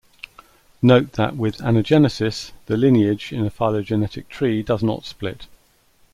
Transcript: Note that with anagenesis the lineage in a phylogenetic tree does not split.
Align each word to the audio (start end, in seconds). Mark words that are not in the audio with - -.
Note 0.81 1.11
that 1.11 1.35
with 1.35 1.59
anagenesis 1.59 2.53
the 2.65 2.75
lineage 2.75 3.31
in 3.31 3.45
a 3.45 3.51
phylogenetic 3.51 4.27
tree 4.29 4.63
does 4.63 4.81
not 4.81 5.05
split. 5.05 5.45